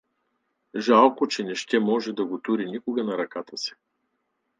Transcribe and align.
—Жалко, 0.75 1.27
че 1.27 1.43
не 1.43 1.55
ще 1.55 1.79
да 1.79 1.85
може 1.85 2.13
да 2.13 2.25
го 2.25 2.39
тури 2.41 2.65
никога 2.65 3.03
на 3.03 3.17
ръката 3.17 3.57
си! 3.57 3.71